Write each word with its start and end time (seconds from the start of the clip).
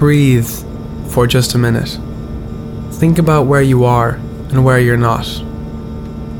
Breathe 0.00 0.48
for 1.10 1.26
just 1.26 1.52
a 1.52 1.58
minute. 1.58 1.98
Think 2.94 3.18
about 3.18 3.44
where 3.44 3.60
you 3.60 3.84
are 3.84 4.12
and 4.48 4.64
where 4.64 4.78
you're 4.78 4.96
not. 4.96 5.28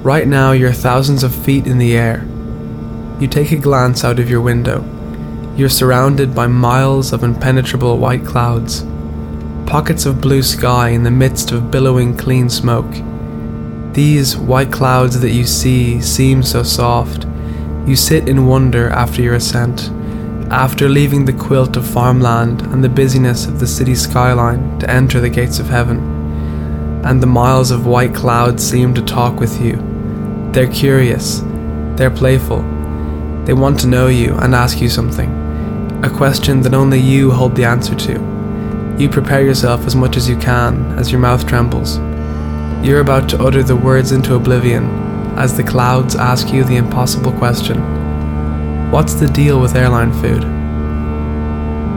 Right 0.02 0.26
now, 0.26 0.52
you're 0.52 0.72
thousands 0.72 1.22
of 1.22 1.34
feet 1.34 1.66
in 1.66 1.76
the 1.76 1.94
air. 1.94 2.26
You 3.20 3.28
take 3.28 3.52
a 3.52 3.56
glance 3.56 4.02
out 4.02 4.18
of 4.18 4.30
your 4.30 4.40
window. 4.40 4.82
You're 5.56 5.68
surrounded 5.68 6.34
by 6.34 6.46
miles 6.46 7.12
of 7.12 7.22
impenetrable 7.22 7.98
white 7.98 8.24
clouds, 8.24 8.86
pockets 9.66 10.06
of 10.06 10.22
blue 10.22 10.42
sky 10.42 10.88
in 10.88 11.02
the 11.02 11.10
midst 11.10 11.52
of 11.52 11.70
billowing 11.70 12.16
clean 12.16 12.48
smoke. 12.48 12.94
These 13.92 14.38
white 14.38 14.72
clouds 14.72 15.20
that 15.20 15.32
you 15.32 15.44
see 15.44 16.00
seem 16.00 16.42
so 16.42 16.62
soft. 16.62 17.26
You 17.86 17.94
sit 17.94 18.26
in 18.26 18.46
wonder 18.46 18.88
after 18.88 19.20
your 19.20 19.34
ascent 19.34 19.90
after 20.50 20.88
leaving 20.88 21.24
the 21.24 21.32
quilt 21.32 21.76
of 21.76 21.86
farmland 21.86 22.62
and 22.62 22.82
the 22.82 22.88
busyness 22.88 23.46
of 23.46 23.60
the 23.60 23.66
city 23.66 23.94
skyline 23.94 24.78
to 24.80 24.90
enter 24.90 25.20
the 25.20 25.28
gates 25.28 25.60
of 25.60 25.68
heaven. 25.68 25.98
And 27.04 27.22
the 27.22 27.28
miles 27.28 27.70
of 27.70 27.86
white 27.86 28.14
clouds 28.14 28.68
seem 28.68 28.92
to 28.94 29.02
talk 29.02 29.38
with 29.38 29.60
you. 29.60 29.76
They're 30.52 30.70
curious, 30.70 31.42
they're 31.94 32.10
playful, 32.10 32.62
they 33.44 33.52
want 33.52 33.78
to 33.80 33.86
know 33.86 34.08
you 34.08 34.34
and 34.38 34.52
ask 34.52 34.80
you 34.80 34.88
something, 34.88 35.30
a 36.04 36.10
question 36.10 36.62
that 36.62 36.74
only 36.74 36.98
you 36.98 37.30
hold 37.30 37.54
the 37.54 37.64
answer 37.64 37.94
to. 37.94 38.96
You 38.98 39.08
prepare 39.08 39.44
yourself 39.44 39.86
as 39.86 39.94
much 39.94 40.16
as 40.16 40.28
you 40.28 40.36
can 40.36 40.98
as 40.98 41.12
your 41.12 41.20
mouth 41.20 41.46
trembles. 41.46 41.98
You're 42.84 43.00
about 43.00 43.28
to 43.30 43.42
utter 43.42 43.62
the 43.62 43.76
words 43.76 44.10
into 44.10 44.34
oblivion 44.34 44.84
as 45.38 45.56
the 45.56 45.62
clouds 45.62 46.16
ask 46.16 46.52
you 46.52 46.64
the 46.64 46.76
impossible 46.76 47.32
question 47.32 47.99
What's 48.90 49.14
the 49.14 49.28
deal 49.28 49.60
with 49.60 49.76
airline 49.76 50.12
food? 50.12 50.42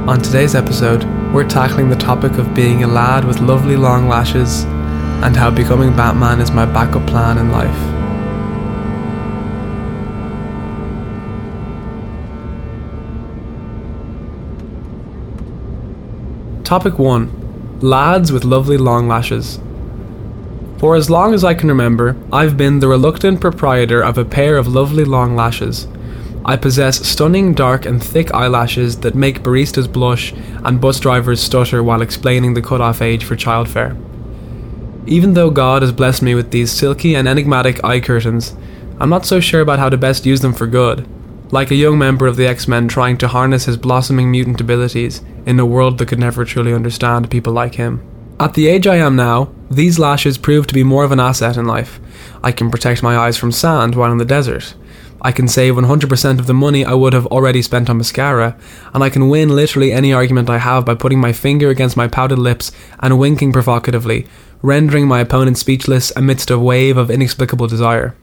On 0.08 0.22
today's 0.22 0.53
episode, 0.53 1.03
we're 1.33 1.50
tackling 1.50 1.89
the 1.89 1.95
topic 1.95 2.33
of 2.33 2.53
being 2.53 2.83
a 2.83 2.88
lad 2.88 3.25
with 3.25 3.39
lovely 3.39 3.75
long 3.75 4.08
lashes 4.08 4.63
and 5.23 5.35
how 5.35 5.50
becoming 5.50 5.95
Batman 5.95 6.39
is 6.39 6.52
my 6.52 6.67
backup 6.67 7.08
plan 7.08 7.39
in 7.39 7.52
life. 7.52 7.75
Topic 16.63 17.00
1 17.00 17.80
Lads 17.81 18.31
with 18.31 18.44
lovely 18.45 18.78
long 18.78 19.07
lashes. 19.07 19.59
For 20.78 20.95
as 20.95 21.09
long 21.09 21.33
as 21.33 21.44
I 21.44 21.55
can 21.55 21.69
remember, 21.69 22.16
I've 22.31 22.55
been 22.55 22.81
the 22.81 22.88
reluctant 22.88 23.41
proprietor 23.41 24.03
of 24.03 24.19
a 24.19 24.25
pair 24.25 24.57
of 24.57 24.67
lovely 24.67 25.05
long 25.05 25.35
lashes 25.35 25.88
I 26.45 26.58
possess 26.58 27.08
stunning 27.08 27.53
dark 27.53 27.86
and 27.86 28.03
thick 28.03 28.33
eyelashes 28.33 28.99
that 28.99 29.16
make 29.16 29.44
baristas 29.44 29.91
blush 29.91 30.33
and 30.66 30.81
bus 30.81 31.00
drivers 31.00 31.41
stutter 31.41 31.81
while 31.81 32.02
explaining 32.02 32.53
the 32.53 32.61
cutoff 32.61 33.02
age 33.02 33.23
for 33.23 33.35
childfare. 33.35 33.95
Even 35.08 35.33
though 35.33 35.50
God 35.50 35.81
has 35.81 35.91
blessed 35.91 36.22
me 36.22 36.35
with 36.35 36.52
these 36.52 36.72
silky 36.72 37.16
and 37.16 37.27
enigmatic 37.27 37.83
eye 37.83 38.02
curtains, 38.02 38.55
I'm 39.00 39.09
not 39.09 39.25
so 39.25 39.39
sure 39.39 39.61
about 39.61 39.80
how 39.80 39.89
to 39.89 39.97
best 39.97 40.25
use 40.25 40.41
them 40.41 40.53
for 40.53 40.67
good, 40.67 41.08
like 41.52 41.72
a 41.72 41.75
young 41.75 41.97
member 41.97 42.27
of 42.27 42.35
the 42.35 42.47
X 42.47 42.67
Men 42.67 42.88
trying 42.88 43.17
to 43.19 43.28
harness 43.28 43.66
his 43.66 43.78
blossoming 43.78 44.30
mutant 44.30 44.59
abilities 44.59 45.22
in 45.45 45.59
a 45.59 45.66
world 45.66 45.97
that 45.97 46.07
could 46.07 46.19
never 46.19 46.44
truly 46.44 46.73
understand 46.73 47.31
people 47.31 47.53
like 47.53 47.75
him. 47.75 48.02
At 48.39 48.55
the 48.55 48.67
age 48.67 48.88
I 48.88 48.95
am 48.95 49.16
now, 49.16 49.53
these 49.69 50.00
lashes 50.00 50.38
prove 50.38 50.67
to 50.67 50.73
be 50.73 50.83
more 50.83 51.03
of 51.03 51.11
an 51.11 51.19
asset 51.19 51.55
in 51.55 51.66
life. 51.66 52.00
I 52.44 52.52
can 52.52 52.69
protect 52.69 53.03
my 53.03 53.16
eyes 53.16 53.38
from 53.38 53.52
sand 53.52 53.95
while 53.95 54.11
in 54.11 54.17
the 54.17 54.25
desert. 54.25 54.75
I 55.23 55.31
can 55.31 55.47
save 55.47 55.75
100% 55.75 56.39
of 56.39 56.47
the 56.47 56.53
money 56.53 56.83
I 56.83 56.93
would 56.93 57.13
have 57.13 57.27
already 57.27 57.61
spent 57.61 57.89
on 57.89 57.97
mascara, 57.97 58.57
and 58.93 59.03
I 59.03 59.09
can 59.09 59.29
win 59.29 59.55
literally 59.55 59.93
any 59.93 60.11
argument 60.11 60.49
I 60.49 60.57
have 60.57 60.83
by 60.83 60.95
putting 60.95 61.19
my 61.19 61.31
finger 61.31 61.69
against 61.69 61.95
my 61.95 62.09
pouted 62.09 62.39
lips 62.39 62.72
and 63.00 63.17
winking 63.17 63.53
provocatively, 63.53 64.28
rendering 64.61 65.07
my 65.07 65.22
opponent 65.22 65.57
speechless 65.57 66.11
amidst 66.16 66.51
a 66.51 66.59
wave 66.59 66.97
of 66.97 67.09
inexplicable 67.09 67.67
desire. 67.67 68.17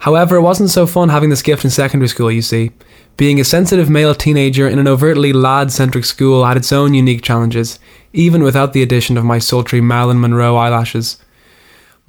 However, 0.00 0.36
it 0.36 0.42
wasn't 0.42 0.70
so 0.70 0.86
fun 0.86 1.10
having 1.10 1.30
this 1.30 1.42
gift 1.42 1.64
in 1.64 1.70
secondary 1.70 2.08
school, 2.08 2.30
you 2.30 2.42
see. 2.42 2.72
Being 3.16 3.38
a 3.38 3.44
sensitive 3.44 3.88
male 3.88 4.16
teenager 4.16 4.66
in 4.66 4.80
an 4.80 4.88
overtly 4.88 5.32
lad 5.32 5.70
centric 5.70 6.04
school 6.04 6.44
had 6.44 6.56
its 6.56 6.72
own 6.72 6.92
unique 6.92 7.22
challenges, 7.22 7.78
even 8.12 8.42
without 8.42 8.72
the 8.72 8.82
addition 8.82 9.16
of 9.16 9.24
my 9.24 9.38
sultry 9.38 9.80
Marilyn 9.80 10.20
Monroe 10.20 10.56
eyelashes. 10.56 11.21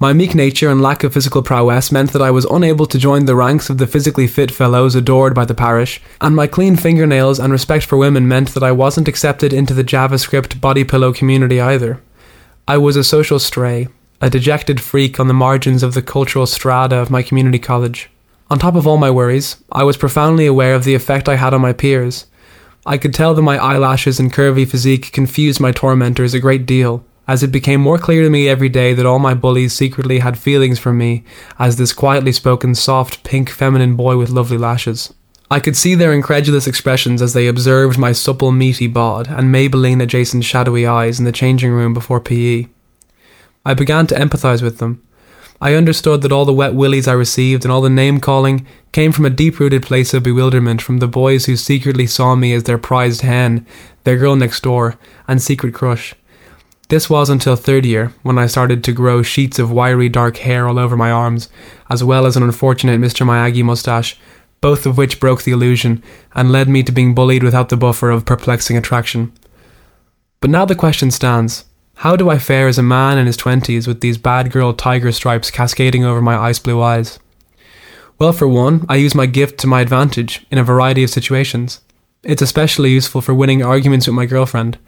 My 0.00 0.12
meek 0.12 0.34
nature 0.34 0.70
and 0.70 0.82
lack 0.82 1.04
of 1.04 1.14
physical 1.14 1.42
prowess 1.42 1.92
meant 1.92 2.12
that 2.12 2.22
I 2.22 2.32
was 2.32 2.44
unable 2.46 2.84
to 2.86 2.98
join 2.98 3.26
the 3.26 3.36
ranks 3.36 3.70
of 3.70 3.78
the 3.78 3.86
physically 3.86 4.26
fit 4.26 4.50
fellows 4.50 4.96
adored 4.96 5.36
by 5.36 5.44
the 5.44 5.54
parish, 5.54 6.00
and 6.20 6.34
my 6.34 6.48
clean 6.48 6.74
fingernails 6.74 7.38
and 7.38 7.52
respect 7.52 7.84
for 7.84 7.96
women 7.96 8.26
meant 8.26 8.54
that 8.54 8.64
I 8.64 8.72
wasn't 8.72 9.06
accepted 9.06 9.52
into 9.52 9.72
the 9.72 9.84
JavaScript 9.84 10.60
body 10.60 10.82
pillow 10.82 11.12
community 11.12 11.60
either. 11.60 12.02
I 12.66 12.76
was 12.76 12.96
a 12.96 13.04
social 13.04 13.38
stray, 13.38 13.86
a 14.20 14.28
dejected 14.28 14.80
freak 14.80 15.20
on 15.20 15.28
the 15.28 15.34
margins 15.34 15.84
of 15.84 15.94
the 15.94 16.02
cultural 16.02 16.46
strata 16.46 16.96
of 16.96 17.10
my 17.10 17.22
community 17.22 17.60
college. 17.60 18.10
On 18.50 18.58
top 18.58 18.74
of 18.74 18.88
all 18.88 18.96
my 18.96 19.12
worries, 19.12 19.58
I 19.70 19.84
was 19.84 19.96
profoundly 19.96 20.46
aware 20.46 20.74
of 20.74 20.84
the 20.84 20.96
effect 20.96 21.28
I 21.28 21.36
had 21.36 21.54
on 21.54 21.60
my 21.60 21.72
peers. 21.72 22.26
I 22.84 22.98
could 22.98 23.14
tell 23.14 23.32
that 23.34 23.42
my 23.42 23.58
eyelashes 23.58 24.18
and 24.18 24.32
curvy 24.32 24.68
physique 24.68 25.12
confused 25.12 25.60
my 25.60 25.70
tormentors 25.70 26.34
a 26.34 26.40
great 26.40 26.66
deal, 26.66 27.04
as 27.26 27.42
it 27.42 27.52
became 27.52 27.80
more 27.80 27.98
clear 27.98 28.22
to 28.22 28.30
me 28.30 28.48
every 28.48 28.68
day 28.68 28.92
that 28.94 29.06
all 29.06 29.18
my 29.18 29.34
bullies 29.34 29.72
secretly 29.72 30.18
had 30.18 30.38
feelings 30.38 30.78
for 30.78 30.92
me 30.92 31.24
as 31.58 31.76
this 31.76 31.92
quietly 31.92 32.32
spoken, 32.32 32.74
soft, 32.74 33.24
pink, 33.24 33.50
feminine 33.50 33.96
boy 33.96 34.16
with 34.16 34.30
lovely 34.30 34.58
lashes. 34.58 35.12
I 35.50 35.60
could 35.60 35.76
see 35.76 35.94
their 35.94 36.12
incredulous 36.12 36.66
expressions 36.66 37.22
as 37.22 37.32
they 37.32 37.46
observed 37.46 37.98
my 37.98 38.12
supple, 38.12 38.50
meaty 38.50 38.86
bod 38.86 39.28
and 39.28 39.54
Maybelline 39.54 40.02
adjacent 40.02 40.44
shadowy 40.44 40.86
eyes 40.86 41.18
in 41.18 41.24
the 41.24 41.32
changing 41.32 41.70
room 41.70 41.94
before 41.94 42.20
PE. 42.20 42.66
I 43.64 43.74
began 43.74 44.06
to 44.08 44.14
empathize 44.14 44.62
with 44.62 44.78
them. 44.78 45.02
I 45.60 45.74
understood 45.74 46.22
that 46.22 46.32
all 46.32 46.44
the 46.44 46.52
wet 46.52 46.74
willies 46.74 47.08
I 47.08 47.12
received 47.12 47.64
and 47.64 47.72
all 47.72 47.80
the 47.80 47.88
name 47.88 48.20
calling 48.20 48.66
came 48.92 49.12
from 49.12 49.24
a 49.24 49.30
deep 49.30 49.58
rooted 49.58 49.82
place 49.82 50.12
of 50.12 50.22
bewilderment 50.22 50.82
from 50.82 50.98
the 50.98 51.08
boys 51.08 51.46
who 51.46 51.56
secretly 51.56 52.06
saw 52.06 52.34
me 52.34 52.52
as 52.52 52.64
their 52.64 52.76
prized 52.76 53.22
hen, 53.22 53.66
their 54.02 54.18
girl 54.18 54.36
next 54.36 54.62
door, 54.62 54.98
and 55.26 55.40
secret 55.40 55.72
crush. 55.72 56.14
This 56.88 57.08
was 57.08 57.30
until 57.30 57.56
third 57.56 57.86
year, 57.86 58.12
when 58.22 58.38
I 58.38 58.46
started 58.46 58.84
to 58.84 58.92
grow 58.92 59.22
sheets 59.22 59.58
of 59.58 59.70
wiry 59.70 60.08
dark 60.08 60.36
hair 60.38 60.68
all 60.68 60.78
over 60.78 60.96
my 60.96 61.10
arms, 61.10 61.48
as 61.88 62.04
well 62.04 62.26
as 62.26 62.36
an 62.36 62.42
unfortunate 62.42 63.00
Mr. 63.00 63.26
Miyagi 63.26 63.64
moustache, 63.64 64.18
both 64.60 64.84
of 64.84 64.98
which 64.98 65.20
broke 65.20 65.42
the 65.42 65.52
illusion 65.52 66.02
and 66.34 66.52
led 66.52 66.68
me 66.68 66.82
to 66.82 66.92
being 66.92 67.14
bullied 67.14 67.42
without 67.42 67.70
the 67.70 67.76
buffer 67.76 68.10
of 68.10 68.26
perplexing 68.26 68.76
attraction. 68.76 69.32
But 70.40 70.50
now 70.50 70.64
the 70.64 70.74
question 70.74 71.10
stands 71.10 71.64
how 71.98 72.16
do 72.16 72.28
I 72.28 72.38
fare 72.38 72.68
as 72.68 72.76
a 72.76 72.82
man 72.82 73.18
in 73.18 73.26
his 73.26 73.36
twenties 73.36 73.86
with 73.86 74.00
these 74.00 74.18
bad 74.18 74.50
girl 74.50 74.74
tiger 74.74 75.12
stripes 75.12 75.50
cascading 75.50 76.04
over 76.04 76.20
my 76.20 76.36
ice 76.36 76.58
blue 76.58 76.82
eyes? 76.82 77.18
Well, 78.18 78.32
for 78.32 78.46
one, 78.46 78.84
I 78.88 78.96
use 78.96 79.14
my 79.14 79.26
gift 79.26 79.58
to 79.60 79.66
my 79.66 79.80
advantage 79.80 80.44
in 80.50 80.58
a 80.58 80.64
variety 80.64 81.02
of 81.02 81.10
situations. 81.10 81.80
It's 82.24 82.42
especially 82.42 82.90
useful 82.90 83.20
for 83.20 83.34
winning 83.34 83.62
arguments 83.62 84.06
with 84.06 84.14
my 84.14 84.26
girlfriend. 84.26 84.78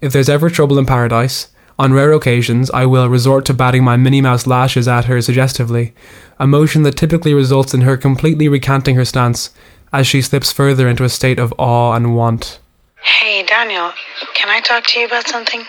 If 0.00 0.12
there's 0.12 0.28
ever 0.28 0.48
trouble 0.48 0.78
in 0.78 0.86
paradise, 0.86 1.48
on 1.78 1.92
rare 1.92 2.12
occasions 2.12 2.70
I 2.70 2.86
will 2.86 3.08
resort 3.08 3.44
to 3.46 3.54
batting 3.54 3.84
my 3.84 3.96
Minnie 3.96 4.20
Mouse 4.20 4.46
lashes 4.46 4.88
at 4.88 5.04
her 5.04 5.20
suggestively, 5.20 5.94
a 6.38 6.46
motion 6.46 6.82
that 6.82 6.96
typically 6.96 7.34
results 7.34 7.74
in 7.74 7.82
her 7.82 7.96
completely 7.96 8.48
recanting 8.48 8.96
her 8.96 9.04
stance 9.04 9.50
as 9.92 10.06
she 10.06 10.22
slips 10.22 10.50
further 10.50 10.88
into 10.88 11.04
a 11.04 11.08
state 11.08 11.38
of 11.38 11.54
awe 11.58 11.92
and 11.92 12.16
want. 12.16 12.58
Hey, 13.02 13.44
Daniel, 13.44 13.92
can 14.34 14.48
I 14.48 14.60
talk 14.60 14.84
to 14.88 15.00
you 15.00 15.06
about 15.06 15.28
something? 15.28 15.64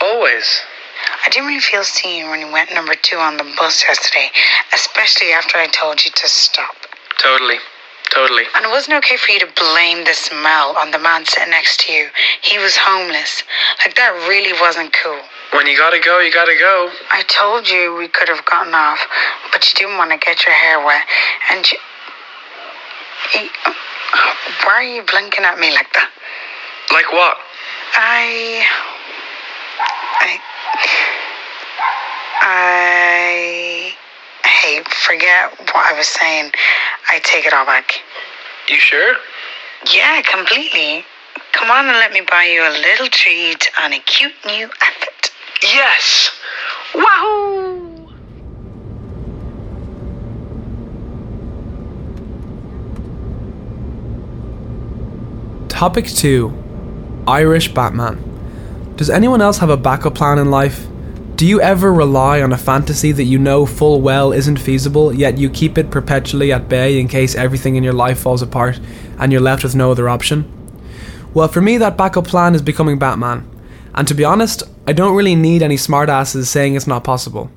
Always. 0.00 0.60
I 1.24 1.28
didn't 1.28 1.48
really 1.48 1.60
feel 1.60 1.84
seen 1.84 2.28
when 2.30 2.40
you 2.40 2.50
went 2.52 2.72
number 2.72 2.94
two 2.94 3.16
on 3.16 3.36
the 3.36 3.44
bus 3.56 3.84
yesterday, 3.86 4.30
especially 4.72 5.32
after 5.32 5.58
I 5.58 5.66
told 5.66 6.04
you 6.04 6.10
to 6.10 6.28
stop. 6.28 6.74
Totally. 7.18 7.58
Totally. 8.12 8.44
And 8.54 8.66
it 8.66 8.68
wasn't 8.68 8.96
okay 8.98 9.16
for 9.16 9.32
you 9.32 9.40
to 9.40 9.48
blame 9.56 10.04
the 10.04 10.12
smell 10.12 10.76
on 10.76 10.90
the 10.90 10.98
man 10.98 11.24
sitting 11.24 11.50
next 11.50 11.80
to 11.80 11.92
you. 11.92 12.08
He 12.42 12.58
was 12.58 12.76
homeless. 12.76 13.42
Like, 13.80 13.96
that 13.96 14.12
really 14.28 14.52
wasn't 14.60 14.92
cool. 14.92 15.20
When 15.52 15.66
you 15.66 15.78
gotta 15.78 15.98
go, 15.98 16.20
you 16.20 16.30
gotta 16.30 16.56
go. 16.58 16.90
I 17.10 17.22
told 17.22 17.68
you 17.68 17.96
we 17.96 18.08
could 18.08 18.28
have 18.28 18.44
gotten 18.44 18.74
off, 18.74 19.00
but 19.50 19.64
you 19.64 19.72
didn't 19.76 19.96
want 19.96 20.10
to 20.10 20.18
get 20.18 20.44
your 20.44 20.54
hair 20.54 20.84
wet. 20.84 21.06
And 21.50 21.64
you. 21.72 21.78
why 24.64 24.74
are 24.74 24.82
you 24.82 25.02
blinking 25.02 25.44
at 25.44 25.58
me 25.58 25.72
like 25.72 25.92
that? 25.92 26.10
Like 26.92 27.12
what? 27.12 27.38
I. 27.96 28.64
I. 30.20 30.40
I. 32.40 33.71
Hey, 34.62 34.80
forget 34.84 35.50
what 35.58 35.92
I 35.92 35.92
was 35.98 36.06
saying. 36.06 36.52
I 37.10 37.18
take 37.24 37.44
it 37.46 37.52
all 37.52 37.66
back. 37.66 37.94
You 38.68 38.76
sure? 38.76 39.16
Yeah, 39.92 40.22
completely. 40.22 41.04
Come 41.50 41.68
on 41.68 41.86
and 41.86 41.96
let 41.96 42.12
me 42.12 42.20
buy 42.20 42.44
you 42.44 42.62
a 42.62 42.70
little 42.70 43.08
treat 43.08 43.68
on 43.82 43.92
a 43.92 43.98
cute 43.98 44.32
new 44.46 44.66
outfit. 44.66 45.32
Yes! 45.64 46.30
Wahoo! 46.94 48.08
Topic 55.66 56.06
2 56.06 57.24
Irish 57.26 57.74
Batman. 57.74 58.94
Does 58.94 59.10
anyone 59.10 59.42
else 59.42 59.58
have 59.58 59.70
a 59.70 59.76
backup 59.76 60.14
plan 60.14 60.38
in 60.38 60.52
life? 60.52 60.86
Do 61.42 61.48
you 61.48 61.60
ever 61.60 61.92
rely 61.92 62.40
on 62.40 62.52
a 62.52 62.56
fantasy 62.56 63.10
that 63.10 63.24
you 63.24 63.36
know 63.36 63.66
full 63.66 64.00
well 64.00 64.32
isn't 64.32 64.60
feasible, 64.60 65.12
yet 65.12 65.38
you 65.38 65.50
keep 65.50 65.76
it 65.76 65.90
perpetually 65.90 66.52
at 66.52 66.68
bay 66.68 67.00
in 67.00 67.08
case 67.08 67.34
everything 67.34 67.74
in 67.74 67.82
your 67.82 67.92
life 67.92 68.20
falls 68.20 68.42
apart 68.42 68.78
and 69.18 69.32
you're 69.32 69.40
left 69.40 69.64
with 69.64 69.74
no 69.74 69.90
other 69.90 70.08
option? 70.08 70.48
Well, 71.34 71.48
for 71.48 71.60
me, 71.60 71.78
that 71.78 71.96
backup 71.96 72.28
plan 72.28 72.54
is 72.54 72.62
becoming 72.62 72.96
Batman. 72.96 73.44
And 73.92 74.06
to 74.06 74.14
be 74.14 74.24
honest, 74.24 74.62
I 74.86 74.92
don't 74.92 75.16
really 75.16 75.34
need 75.34 75.62
any 75.62 75.74
smartasses 75.74 76.46
saying 76.46 76.76
it's 76.76 76.86
not 76.86 77.02
possible. 77.02 77.50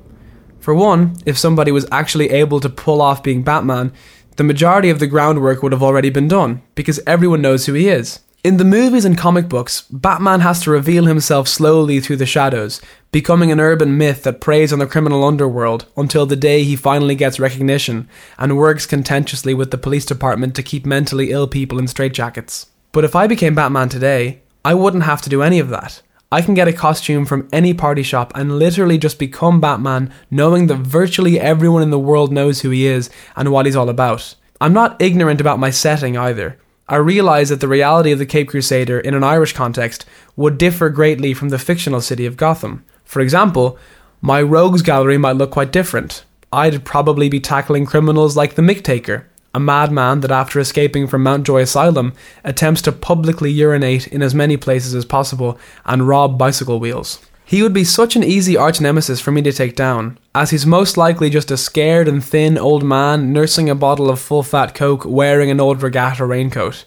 For 0.58 0.74
one, 0.74 1.14
if 1.24 1.38
somebody 1.38 1.70
was 1.70 1.86
actually 1.92 2.30
able 2.30 2.58
to 2.58 2.68
pull 2.68 3.00
off 3.00 3.22
being 3.22 3.44
Batman, 3.44 3.92
the 4.34 4.42
majority 4.42 4.90
of 4.90 4.98
the 4.98 5.06
groundwork 5.06 5.62
would 5.62 5.70
have 5.70 5.84
already 5.84 6.10
been 6.10 6.26
done, 6.26 6.60
because 6.74 6.98
everyone 7.06 7.40
knows 7.40 7.66
who 7.66 7.74
he 7.74 7.88
is. 7.88 8.18
In 8.46 8.58
the 8.58 8.64
movies 8.64 9.04
and 9.04 9.18
comic 9.18 9.48
books, 9.48 9.82
Batman 9.90 10.38
has 10.38 10.60
to 10.60 10.70
reveal 10.70 11.06
himself 11.06 11.48
slowly 11.48 11.98
through 11.98 12.18
the 12.18 12.26
shadows, 12.26 12.80
becoming 13.16 13.50
an 13.50 13.58
urban 13.58 13.96
myth 13.96 14.24
that 14.24 14.42
preys 14.42 14.74
on 14.74 14.78
the 14.78 14.86
criminal 14.86 15.24
underworld 15.24 15.86
until 15.96 16.26
the 16.26 16.36
day 16.36 16.62
he 16.64 16.76
finally 16.76 17.14
gets 17.14 17.40
recognition 17.40 18.06
and 18.36 18.58
works 18.58 18.84
contentiously 18.84 19.54
with 19.54 19.70
the 19.70 19.78
police 19.78 20.04
department 20.04 20.54
to 20.54 20.62
keep 20.62 20.84
mentally 20.84 21.30
ill 21.30 21.48
people 21.48 21.78
in 21.78 21.86
straitjackets. 21.86 22.66
But 22.92 23.04
if 23.04 23.16
I 23.16 23.26
became 23.26 23.54
Batman 23.54 23.88
today, 23.88 24.42
I 24.66 24.74
wouldn't 24.74 25.04
have 25.04 25.22
to 25.22 25.30
do 25.30 25.40
any 25.40 25.58
of 25.58 25.70
that. 25.70 26.02
I 26.30 26.42
can 26.42 26.52
get 26.52 26.68
a 26.68 26.74
costume 26.74 27.24
from 27.24 27.48
any 27.54 27.72
party 27.72 28.02
shop 28.02 28.32
and 28.34 28.58
literally 28.58 28.98
just 28.98 29.18
become 29.18 29.62
Batman, 29.62 30.12
knowing 30.30 30.66
that 30.66 30.80
virtually 30.80 31.40
everyone 31.40 31.80
in 31.80 31.88
the 31.88 31.98
world 31.98 32.34
knows 32.34 32.60
who 32.60 32.68
he 32.68 32.86
is 32.86 33.08
and 33.34 33.50
what 33.50 33.64
he's 33.64 33.76
all 33.76 33.88
about. 33.88 34.34
I'm 34.60 34.74
not 34.74 35.00
ignorant 35.00 35.40
about 35.40 35.58
my 35.58 35.70
setting 35.70 36.18
either. 36.18 36.58
I 36.86 36.96
realise 36.96 37.48
that 37.48 37.60
the 37.60 37.66
reality 37.66 38.12
of 38.12 38.18
the 38.18 38.26
Cape 38.26 38.50
Crusader 38.50 39.00
in 39.00 39.14
an 39.14 39.24
Irish 39.24 39.54
context 39.54 40.04
would 40.36 40.58
differ 40.58 40.90
greatly 40.90 41.32
from 41.32 41.48
the 41.48 41.58
fictional 41.58 42.02
city 42.02 42.26
of 42.26 42.36
Gotham. 42.36 42.84
For 43.06 43.20
example, 43.20 43.78
my 44.20 44.42
rogues 44.42 44.82
gallery 44.82 45.16
might 45.16 45.36
look 45.36 45.52
quite 45.52 45.72
different. 45.72 46.24
I'd 46.52 46.84
probably 46.84 47.28
be 47.28 47.40
tackling 47.40 47.86
criminals 47.86 48.36
like 48.36 48.54
the 48.54 48.62
Mick 48.62 48.82
Taker, 48.84 49.26
a 49.54 49.60
madman 49.60 50.20
that 50.20 50.30
after 50.30 50.60
escaping 50.60 51.06
from 51.06 51.22
Mountjoy 51.22 51.62
Asylum 51.62 52.12
attempts 52.44 52.82
to 52.82 52.92
publicly 52.92 53.50
urinate 53.50 54.06
in 54.08 54.20
as 54.22 54.34
many 54.34 54.58
places 54.58 54.94
as 54.94 55.06
possible 55.06 55.58
and 55.86 56.06
rob 56.06 56.36
bicycle 56.36 56.78
wheels. 56.78 57.24
He 57.44 57.62
would 57.62 57.72
be 57.72 57.84
such 57.84 58.16
an 58.16 58.24
easy 58.24 58.56
arch 58.56 58.80
nemesis 58.80 59.20
for 59.20 59.30
me 59.30 59.40
to 59.42 59.52
take 59.52 59.76
down, 59.76 60.18
as 60.34 60.50
he's 60.50 60.66
most 60.66 60.96
likely 60.96 61.30
just 61.30 61.52
a 61.52 61.56
scared 61.56 62.08
and 62.08 62.22
thin 62.22 62.58
old 62.58 62.82
man 62.82 63.32
nursing 63.32 63.70
a 63.70 63.74
bottle 63.76 64.10
of 64.10 64.18
full 64.18 64.42
fat 64.42 64.74
coke 64.74 65.04
wearing 65.04 65.48
an 65.50 65.60
old 65.60 65.80
regatta 65.80 66.26
raincoat. 66.26 66.84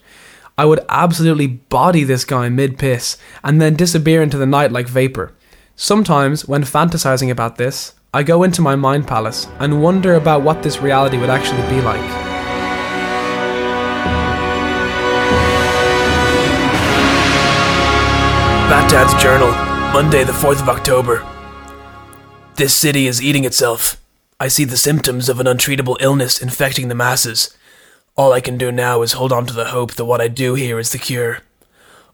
I 0.58 0.66
would 0.66 0.86
absolutely 0.90 1.48
body 1.48 2.04
this 2.04 2.26
guy 2.26 2.50
mid 2.50 2.78
piss 2.78 3.18
and 3.46 3.62
then 3.62 3.76
disappear 3.76 4.22
into 4.22 4.38
the 4.38 4.46
night 4.46 4.74
like 4.74 4.90
vapor. 4.90 5.32
Sometimes, 5.82 6.46
when 6.46 6.64
fantasizing 6.64 7.30
about 7.30 7.56
this, 7.56 7.94
I 8.14 8.22
go 8.22 8.44
into 8.44 8.62
my 8.62 8.76
mind 8.76 9.08
palace 9.08 9.48
and 9.60 9.82
wonder 9.82 10.16
about 10.16 10.42
what 10.42 10.62
this 10.62 10.82
reality 10.82 11.18
would 11.18 11.30
actually 11.30 11.62
be 11.70 11.80
like. 11.80 12.02
Bat 18.68 18.92
Dan's 18.92 19.24
Journal, 19.24 19.52
Monday, 19.94 20.26
the 20.26 20.34
4th 20.34 20.62
of 20.62 20.68
October. 20.68 21.26
This 22.56 22.76
city 22.76 23.08
is 23.08 23.24
eating 23.24 23.46
itself. 23.46 23.96
I 24.38 24.50
see 24.50 24.66
the 24.66 24.76
symptoms 24.76 25.30
of 25.30 25.40
an 25.40 25.48
untreatable 25.48 25.96
illness 26.02 26.42
infecting 26.42 26.90
the 26.90 26.94
masses. 26.94 27.58
All 28.18 28.34
I 28.34 28.42
can 28.42 28.58
do 28.58 28.70
now 28.70 29.02
is 29.02 29.14
hold 29.14 29.32
on 29.32 29.46
to 29.46 29.54
the 29.54 29.70
hope 29.70 29.94
that 29.94 30.04
what 30.04 30.20
I 30.20 30.28
do 30.28 30.56
here 30.56 30.78
is 30.78 30.92
the 30.92 30.98
cure. 30.98 31.40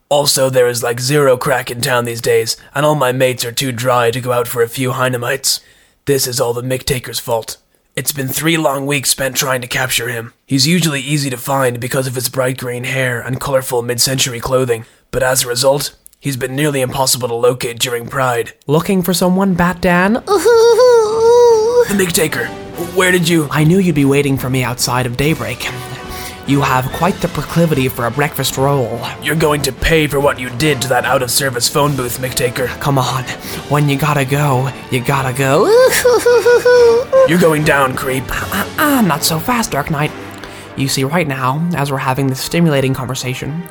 Also, 0.10 0.50
there 0.50 0.68
is 0.68 0.84
like 0.84 1.00
zero 1.00 1.36
crack 1.36 1.72
in 1.72 1.81
town 1.81 2.06
these 2.06 2.22
days, 2.22 2.57
and 2.75 2.86
all 2.86 2.96
my 2.96 3.12
mates 3.12 3.44
are 3.44 3.52
too 3.52 3.72
dry 3.72 4.12
to 4.12 4.22
go 4.22 4.31
out 4.31 4.48
for 4.48 4.62
a 4.62 4.69
few 4.69 4.92
dynamites. 4.92 5.62
This 6.06 6.28
is 6.28 6.40
all 6.40 6.54
the 6.54 6.62
Mick 6.62 6.84
Taker's 6.84 7.19
fault. 7.19 7.57
It's 7.96 8.12
been 8.12 8.28
three 8.28 8.57
long 8.57 8.86
weeks 8.86 9.10
spent 9.10 9.36
trying 9.36 9.62
to 9.62 9.68
capture 9.68 10.10
him. 10.10 10.34
He's 10.46 10.68
usually 10.68 11.02
easy 11.02 11.30
to 11.31 11.38
find 11.38 11.80
because 11.80 12.06
of 12.06 12.16
his 12.16 12.30
bright 12.30 12.57
green 12.57 12.84
hair 12.84 13.19
and 13.19 13.42
colorful 13.42 13.81
mid 13.81 14.00
century 14.00 14.40
clothing, 14.40 14.86
but 15.10 15.24
as 15.24 15.44
a 15.44 15.48
result, 15.48 15.96
he's 16.19 16.38
been 16.38 16.56
nearly 16.56 16.81
impossible 16.81 17.28
to 17.30 17.36
locate 17.36 17.80
during 17.80 18.08
Pride. 18.08 18.54
Looking 18.68 19.01
for 19.01 19.13
someone, 19.13 19.56
Bat 19.56 19.81
Dan? 19.81 20.24
The 21.88 21.94
Mick 21.94 22.13
Taker, 22.13 22.48
where 22.96 23.12
did 23.12 23.30
you. 23.30 23.48
I 23.51 23.63
knew 23.63 23.78
you'd 23.78 23.94
be 23.94 24.06
waiting 24.06 24.40
for 24.40 24.50
me 24.50 24.63
outside 24.63 25.06
of 25.06 25.18
daybreak. 25.18 25.69
You 26.47 26.62
have 26.62 26.86
quite 26.92 27.15
the 27.15 27.27
proclivity 27.30 27.88
for 27.88 28.06
a 28.06 28.12
breakfast 28.12 28.56
roll. 28.56 29.01
You're 29.19 29.36
going 29.36 29.63
to 29.63 29.71
pay 29.74 30.06
for 30.06 30.19
what 30.19 30.39
you 30.39 30.51
did 30.51 30.80
to 30.83 30.88
that 30.89 31.03
out 31.03 31.24
of 31.24 31.31
service 31.31 31.68
phone 31.68 31.95
booth, 31.95 32.19
Mick 32.19 32.36
Taker. 32.36 32.68
Come 32.68 33.00
on, 33.00 33.24
when 33.69 33.89
you 33.89 33.97
gotta 33.97 34.25
go, 34.25 34.71
you 34.92 35.03
gotta 35.03 35.36
go. 35.36 35.65
You're 37.27 37.39
going 37.39 37.63
down, 37.63 37.95
creep. 37.95 38.25
Ah, 38.30 39.03
not 39.03 39.24
so 39.24 39.39
fast, 39.39 39.71
Dark 39.71 39.89
Knight. 39.89 40.12
You 40.77 40.88
see, 40.88 41.03
right 41.03 41.27
now, 41.27 41.68
as 41.75 41.92
we're 41.92 41.97
having 41.97 42.27
this 42.27 42.42
stimulating 42.42 42.94
conversation, 42.94 43.63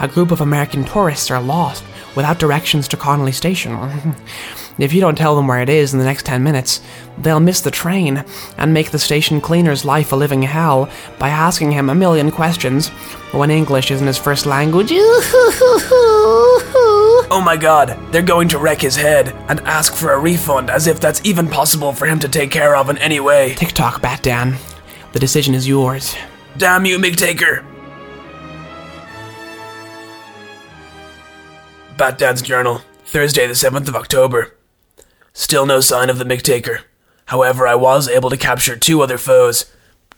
a 0.00 0.08
group 0.08 0.30
of 0.30 0.40
American 0.40 0.84
tourists 0.84 1.30
are 1.30 1.42
lost 1.42 1.84
without 2.14 2.38
directions 2.38 2.88
to 2.88 2.96
Connolly 2.96 3.32
Station. 3.32 4.14
if 4.78 4.92
you 4.92 5.00
don't 5.00 5.16
tell 5.16 5.36
them 5.36 5.46
where 5.46 5.60
it 5.60 5.68
is 5.68 5.92
in 5.92 5.98
the 5.98 6.04
next 6.04 6.26
10 6.26 6.42
minutes, 6.42 6.80
they'll 7.18 7.40
miss 7.40 7.60
the 7.60 7.70
train 7.70 8.24
and 8.58 8.74
make 8.74 8.90
the 8.90 8.98
station 8.98 9.40
cleaner's 9.40 9.84
life 9.84 10.12
a 10.12 10.16
living 10.16 10.42
hell 10.42 10.88
by 11.18 11.28
asking 11.28 11.72
him 11.72 11.88
a 11.88 11.94
million 11.94 12.30
questions 12.30 12.88
when 13.32 13.50
English 13.50 13.90
isn't 13.90 14.06
his 14.06 14.18
first 14.18 14.46
language. 14.46 14.92
Oh 17.28 17.40
my 17.44 17.56
god, 17.56 17.98
they're 18.12 18.22
going 18.22 18.48
to 18.48 18.58
wreck 18.58 18.80
his 18.80 18.94
head 18.94 19.28
and 19.48 19.58
ask 19.60 19.94
for 19.94 20.12
a 20.12 20.18
refund 20.18 20.70
as 20.70 20.86
if 20.86 21.00
that's 21.00 21.20
even 21.24 21.48
possible 21.48 21.92
for 21.92 22.06
him 22.06 22.20
to 22.20 22.28
take 22.28 22.52
care 22.52 22.76
of 22.76 22.88
in 22.88 22.98
any 22.98 23.18
way. 23.18 23.54
Tick 23.54 23.72
tock, 23.72 24.00
Bat 24.00 24.22
Dan. 24.22 24.56
The 25.12 25.18
decision 25.18 25.52
is 25.54 25.66
yours. 25.66 26.14
Damn 26.56 26.84
you, 26.86 26.98
Mick 26.98 27.16
Taker! 27.16 27.64
Bat 31.96 32.18
Dan's 32.18 32.42
Journal, 32.42 32.80
Thursday, 33.06 33.46
the 33.46 33.54
7th 33.54 33.88
of 33.88 33.96
October. 33.96 34.54
Still 35.38 35.66
no 35.66 35.80
sign 35.80 36.08
of 36.08 36.16
the 36.16 36.24
Mick 36.24 36.40
Taker. 36.40 36.80
However, 37.26 37.66
I 37.66 37.74
was 37.74 38.08
able 38.08 38.30
to 38.30 38.38
capture 38.38 38.74
two 38.74 39.02
other 39.02 39.18
foes 39.18 39.66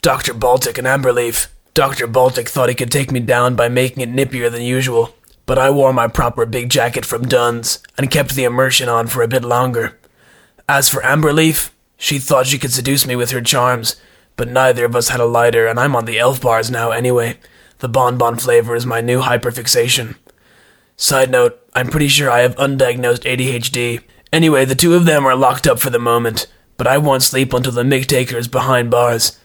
Dr. 0.00 0.32
Baltic 0.32 0.78
and 0.78 0.86
Amberleaf. 0.86 1.48
Dr. 1.74 2.06
Baltic 2.06 2.48
thought 2.48 2.68
he 2.68 2.74
could 2.76 2.92
take 2.92 3.10
me 3.10 3.18
down 3.18 3.56
by 3.56 3.68
making 3.68 4.00
it 4.00 4.14
nippier 4.14 4.48
than 4.48 4.62
usual, 4.62 5.16
but 5.44 5.58
I 5.58 5.70
wore 5.70 5.92
my 5.92 6.06
proper 6.06 6.46
big 6.46 6.70
jacket 6.70 7.04
from 7.04 7.26
Dunnes 7.26 7.82
and 7.98 8.12
kept 8.12 8.36
the 8.36 8.44
immersion 8.44 8.88
on 8.88 9.08
for 9.08 9.22
a 9.22 9.28
bit 9.28 9.42
longer. 9.42 9.98
As 10.68 10.88
for 10.88 11.00
Amberleaf, 11.02 11.70
she 11.96 12.20
thought 12.20 12.46
she 12.46 12.56
could 12.56 12.72
seduce 12.72 13.04
me 13.04 13.16
with 13.16 13.32
her 13.32 13.40
charms, 13.40 13.96
but 14.36 14.46
neither 14.46 14.84
of 14.84 14.94
us 14.94 15.08
had 15.08 15.18
a 15.18 15.26
lighter, 15.26 15.66
and 15.66 15.80
I'm 15.80 15.96
on 15.96 16.04
the 16.04 16.20
elf 16.20 16.40
bars 16.40 16.70
now 16.70 16.92
anyway. 16.92 17.38
The 17.80 17.88
bonbon 17.88 18.36
flavor 18.36 18.76
is 18.76 18.86
my 18.86 19.00
new 19.00 19.20
hyperfixation. 19.22 20.14
Side 20.96 21.32
note, 21.32 21.58
I'm 21.74 21.88
pretty 21.88 22.08
sure 22.08 22.30
I 22.30 22.40
have 22.40 22.54
undiagnosed 22.56 23.24
ADHD. 23.24 24.02
Anyway, 24.32 24.64
the 24.64 24.74
two 24.74 24.94
of 24.94 25.04
them 25.04 25.24
are 25.24 25.36
locked 25.36 25.66
up 25.66 25.78
for 25.78 25.90
the 25.90 25.98
moment, 25.98 26.46
but 26.76 26.86
I 26.86 26.98
won't 26.98 27.22
sleep 27.22 27.52
until 27.52 27.72
the 27.72 27.82
Mick 27.82 28.06
Taker 28.06 28.36
is 28.36 28.48
behind 28.48 28.90
bars. 28.90 29.38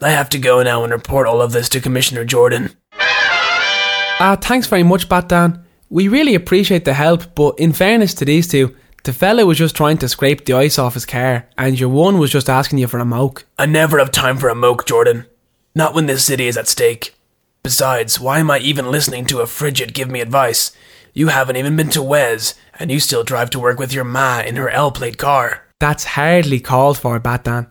I 0.00 0.10
have 0.10 0.28
to 0.30 0.38
go 0.38 0.62
now 0.62 0.82
and 0.82 0.92
report 0.92 1.26
all 1.26 1.42
of 1.42 1.52
this 1.52 1.68
to 1.70 1.80
Commissioner 1.80 2.24
Jordan. 2.24 2.70
Ah, 2.94 4.36
thanks 4.40 4.66
very 4.66 4.82
much, 4.82 5.08
Bat 5.08 5.28
Dan. 5.28 5.64
We 5.90 6.08
really 6.08 6.34
appreciate 6.34 6.84
the 6.84 6.94
help, 6.94 7.34
but 7.34 7.58
in 7.58 7.72
fairness 7.72 8.14
to 8.14 8.24
these 8.24 8.48
two, 8.48 8.74
the 9.04 9.12
fella 9.12 9.44
was 9.44 9.58
just 9.58 9.76
trying 9.76 9.98
to 9.98 10.08
scrape 10.08 10.44
the 10.44 10.54
ice 10.54 10.78
off 10.78 10.94
his 10.94 11.04
car, 11.04 11.46
and 11.58 11.78
your 11.78 11.88
one 11.88 12.18
was 12.18 12.30
just 12.30 12.48
asking 12.48 12.78
you 12.78 12.86
for 12.86 12.98
a 12.98 13.04
moke. 13.04 13.44
I 13.58 13.66
never 13.66 13.98
have 13.98 14.12
time 14.12 14.38
for 14.38 14.48
a 14.48 14.54
moke, 14.54 14.86
Jordan. 14.86 15.26
Not 15.74 15.94
when 15.94 16.06
this 16.06 16.24
city 16.24 16.46
is 16.46 16.56
at 16.56 16.68
stake. 16.68 17.14
Besides, 17.62 18.20
why 18.20 18.38
am 18.38 18.50
I 18.50 18.58
even 18.58 18.90
listening 18.90 19.24
to 19.26 19.40
a 19.40 19.46
frigid 19.46 19.94
give 19.94 20.10
me 20.10 20.20
advice? 20.20 20.72
You 21.14 21.28
haven't 21.28 21.56
even 21.56 21.76
been 21.76 21.90
to 21.90 22.02
Wes, 22.02 22.54
and 22.78 22.90
you 22.90 22.98
still 22.98 23.22
drive 23.22 23.50
to 23.50 23.58
work 23.58 23.78
with 23.78 23.92
your 23.92 24.04
ma 24.04 24.40
in 24.40 24.56
her 24.56 24.70
L 24.70 24.90
plate 24.90 25.18
car. 25.18 25.64
That's 25.78 26.04
hardly 26.04 26.58
called 26.58 26.96
for, 26.96 27.20
Bat 27.20 27.44
Dan. 27.44 27.66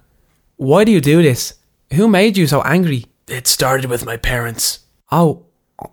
Why 0.57 0.83
do 0.83 0.91
you 0.91 1.01
do 1.01 1.23
this? 1.23 1.55
Who 1.93 2.07
made 2.07 2.37
you 2.37 2.45
so 2.45 2.61
angry? 2.61 3.05
It 3.27 3.47
started 3.47 3.89
with 3.89 4.05
my 4.05 4.15
parents. 4.15 4.81
Oh, 5.11 5.45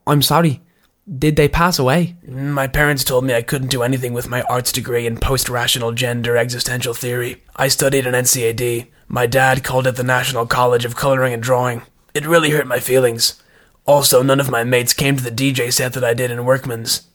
I'm 0.07 0.21
sorry. 0.21 0.61
Did 1.09 1.37
they 1.37 1.49
pass 1.49 1.79
away? 1.79 2.17
My 2.27 2.67
parents 2.67 3.03
told 3.03 3.25
me 3.25 3.33
I 3.33 3.41
couldn't 3.41 3.71
do 3.71 3.83
anything 3.83 4.13
with 4.13 4.29
my 4.29 4.43
arts 4.43 4.71
degree 4.71 5.07
in 5.07 5.17
post 5.17 5.49
rational 5.49 5.93
gender 5.93 6.37
existential 6.37 6.93
theory. 6.93 7.43
I 7.57 7.69
studied 7.69 8.07
an 8.07 8.13
NCAD. 8.13 8.89
My 9.07 9.25
dad 9.25 9.65
called 9.65 9.87
it 9.87 9.97
the 9.97 10.03
National 10.03 10.45
College 10.45 10.85
of 10.85 10.97
Coloring 10.97 11.33
and 11.33 11.43
Drawing. 11.43 11.81
It 12.13 12.27
really 12.27 12.51
hurt 12.51 12.67
my 12.67 12.79
feelings. 12.79 13.43
Also, 13.87 14.23
none 14.23 14.39
of 14.39 14.51
my 14.51 14.65
mates 14.65 14.93
came 14.93 15.17
to 15.17 15.25
the 15.25 15.31
DJ 15.31 15.73
set 15.73 15.95
that 15.95 16.05
I 16.05 16.13
did 16.13 16.31
in 16.31 16.45
Workman's. 16.45 17.09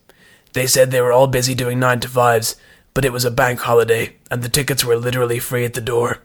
They 0.53 0.67
said 0.67 0.91
they 0.91 1.01
were 1.01 1.11
all 1.11 1.27
busy 1.27 1.55
doing 1.55 1.79
9 1.79 1.99
to 2.01 2.07
5s, 2.07 2.55
but 2.93 3.05
it 3.05 3.11
was 3.11 3.25
a 3.25 3.31
bank 3.31 3.59
holiday, 3.61 4.15
and 4.29 4.43
the 4.43 4.49
tickets 4.49 4.85
were 4.85 4.95
literally 4.95 5.39
free 5.39 5.65
at 5.65 5.73
the 5.73 5.81
door. 5.81 6.19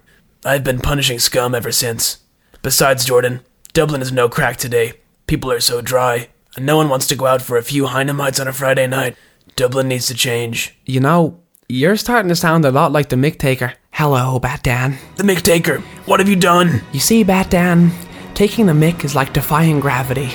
I've 0.45 0.65
been 0.65 0.81
punishing 0.81 1.19
scum 1.19 1.55
ever 1.55 1.73
since. 1.73 2.19
Besides, 2.63 3.05
Jordan, 3.05 3.41
Dublin 3.73 4.03
is 4.03 4.13
no 4.13 4.29
crack 4.29 4.57
today. 4.59 4.95
People 5.27 5.51
are 5.51 5.61
so 5.61 5.81
dry, 5.81 6.29
and 6.57 6.67
no 6.67 6.77
one 6.77 6.89
wants 6.89 7.07
to 7.09 7.17
go 7.17 7.27
out 7.27 7.43
for 7.43 7.57
a 7.57 7.63
few 7.63 7.85
Heinemites 7.85 8.41
on 8.41 8.49
a 8.49 8.53
Friday 8.53 8.87
night. 8.87 9.17
Dublin 9.57 9.89
needs 9.89 10.07
to 10.09 10.15
change. 10.15 10.79
You 10.85 11.01
know, 11.01 11.41
you're 11.69 11.97
starting 11.97 12.29
to 12.29 12.37
sound 12.37 12.65
a 12.65 12.71
lot 12.71 12.93
like 12.93 13.09
the 13.09 13.17
Mick 13.17 13.39
Taker. 13.39 13.75
Hello, 13.93 14.39
Bat 14.39 14.63
Dan. 14.63 14.99
The 15.17 15.23
Mick 15.23 15.43
Taker, 15.43 15.81
what 16.05 16.21
have 16.21 16.29
you 16.29 16.37
done? 16.37 16.83
You 16.93 17.01
see, 17.01 17.25
Bat 17.25 17.51
Dan, 17.51 17.91
taking 18.35 18.67
the 18.67 18.73
Mick 18.73 19.05
is 19.05 19.15
like 19.15 19.33
defying 19.33 19.81
gravity. 19.81 20.31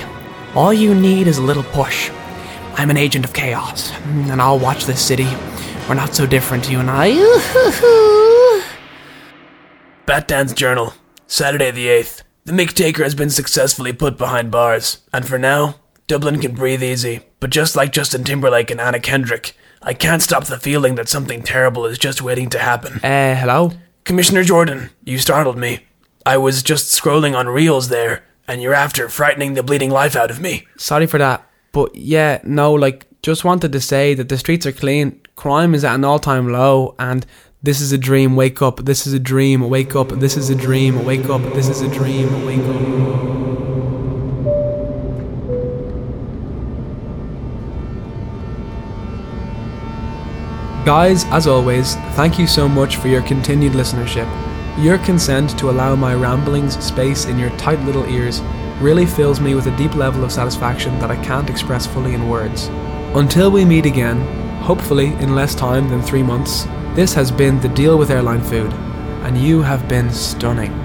All 0.54 0.72
you 0.72 0.94
need 0.94 1.26
is 1.26 1.38
a 1.38 1.42
little 1.42 1.62
push. 1.62 2.10
I'm 2.76 2.90
an 2.90 2.96
agent 2.96 3.24
of 3.24 3.32
chaos, 3.32 3.92
and 4.04 4.42
I'll 4.42 4.58
watch 4.58 4.84
this 4.84 5.00
city. 5.00 5.28
We're 5.88 5.94
not 5.94 6.14
so 6.14 6.26
different, 6.26 6.68
you 6.68 6.80
and 6.80 6.90
I. 6.90 7.12
Bat 10.06 10.28
Dan's 10.28 10.52
Journal, 10.52 10.92
Saturday 11.26 11.70
the 11.70 11.86
8th. 11.86 12.22
The 12.44 12.52
Mick 12.52 12.72
Taker 12.74 13.04
has 13.04 13.14
been 13.14 13.30
successfully 13.30 13.92
put 13.92 14.18
behind 14.18 14.50
bars, 14.50 14.98
and 15.12 15.26
for 15.26 15.38
now, 15.38 15.76
Dublin 16.08 16.40
can 16.40 16.54
breathe 16.54 16.82
easy. 16.82 17.20
But 17.38 17.50
just 17.50 17.76
like 17.76 17.92
Justin 17.92 18.24
Timberlake 18.24 18.70
and 18.70 18.80
Anna 18.80 18.98
Kendrick, 18.98 19.56
I 19.80 19.94
can't 19.94 20.20
stop 20.20 20.44
the 20.46 20.58
feeling 20.58 20.96
that 20.96 21.08
something 21.08 21.42
terrible 21.42 21.86
is 21.86 21.96
just 21.96 22.22
waiting 22.22 22.50
to 22.50 22.58
happen. 22.58 22.94
Uh, 23.04 23.36
hello? 23.36 23.70
Commissioner 24.04 24.42
Jordan, 24.42 24.90
you 25.04 25.18
startled 25.18 25.56
me. 25.56 25.86
I 26.26 26.38
was 26.38 26.62
just 26.62 26.92
scrolling 27.00 27.36
on 27.36 27.48
Reels 27.48 27.88
there, 27.88 28.24
and 28.48 28.60
you're 28.60 28.74
after 28.74 29.08
frightening 29.08 29.54
the 29.54 29.62
bleeding 29.62 29.90
life 29.90 30.16
out 30.16 30.30
of 30.30 30.40
me. 30.40 30.66
Sorry 30.76 31.06
for 31.06 31.18
that. 31.18 31.48
But 31.74 31.96
yeah, 31.96 32.40
no, 32.44 32.72
like, 32.72 33.04
just 33.20 33.44
wanted 33.44 33.72
to 33.72 33.80
say 33.80 34.14
that 34.14 34.28
the 34.28 34.38
streets 34.38 34.64
are 34.64 34.70
clean, 34.70 35.20
crime 35.34 35.74
is 35.74 35.82
at 35.82 35.96
an 35.96 36.04
all 36.04 36.20
time 36.20 36.52
low, 36.52 36.94
and 37.00 37.26
this 37.64 37.80
is 37.80 37.90
a 37.90 37.98
dream, 37.98 38.36
wake 38.36 38.62
up, 38.62 38.84
this 38.84 39.08
is 39.08 39.12
a 39.12 39.18
dream, 39.18 39.68
wake 39.68 39.96
up, 39.96 40.10
this 40.10 40.36
is 40.36 40.50
a 40.50 40.54
dream, 40.54 41.04
wake 41.04 41.28
up, 41.28 41.42
this 41.52 41.68
is 41.68 41.80
a 41.80 41.88
dream, 41.88 42.46
wake 42.46 42.60
up. 42.60 43.44
Guys, 50.86 51.24
as 51.32 51.48
always, 51.48 51.96
thank 52.14 52.38
you 52.38 52.46
so 52.46 52.68
much 52.68 52.98
for 52.98 53.08
your 53.08 53.22
continued 53.22 53.72
listenership. 53.72 54.28
Your 54.78 54.98
consent 54.98 55.58
to 55.58 55.70
allow 55.70 55.96
my 55.96 56.14
ramblings 56.14 56.78
space 56.84 57.24
in 57.24 57.36
your 57.36 57.50
tight 57.56 57.80
little 57.80 58.04
ears 58.06 58.40
really 58.80 59.06
fills 59.06 59.40
me 59.40 59.54
with 59.54 59.66
a 59.66 59.76
deep 59.76 59.94
level 59.94 60.24
of 60.24 60.32
satisfaction 60.32 60.98
that 60.98 61.10
I 61.10 61.22
can't 61.24 61.48
express 61.48 61.86
fully 61.86 62.14
in 62.14 62.28
words. 62.28 62.68
Until 63.14 63.50
we 63.50 63.64
meet 63.64 63.86
again, 63.86 64.20
hopefully 64.62 65.14
in 65.14 65.34
less 65.34 65.54
time 65.54 65.88
than 65.88 66.02
three 66.02 66.22
months, 66.22 66.64
this 66.94 67.14
has 67.14 67.30
been 67.30 67.60
The 67.60 67.68
Deal 67.68 67.96
with 67.96 68.10
Airline 68.10 68.42
Food, 68.42 68.72
and 69.22 69.38
you 69.38 69.62
have 69.62 69.88
been 69.88 70.10
stunning. 70.10 70.83